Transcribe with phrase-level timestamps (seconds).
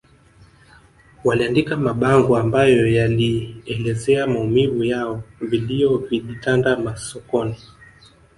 [1.23, 7.55] Waliandika mabango ambayo yalielezea maumivu yao vilio vilitanda masokoni